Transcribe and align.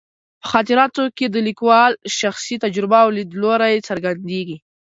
په 0.41 0.45
خاطراتو 0.51 1.03
کې 1.17 1.25
د 1.29 1.37
لیکوال 1.47 1.91
شخصي 2.19 2.55
تجربې 2.63 2.99
او 3.05 3.09
لیدلوري 3.17 3.75
څرګندېږي. 3.87 4.57